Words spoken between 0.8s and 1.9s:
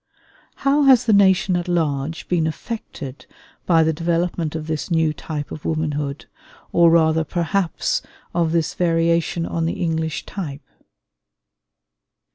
has the nation at